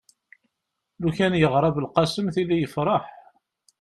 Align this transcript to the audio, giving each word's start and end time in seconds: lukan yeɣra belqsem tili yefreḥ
lukan 1.01 1.33
yeɣra 1.41 1.69
belqsem 1.75 2.27
tili 2.35 2.57
yefreḥ 2.59 3.03